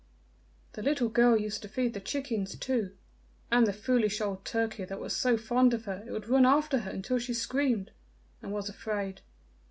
[0.73, 2.97] "The little girl used to feed the chickens too,
[3.51, 6.79] and the foolish old turkey that was so fond of her it would run after
[6.79, 7.91] her until she screamed
[8.41, 9.21] and was afraid.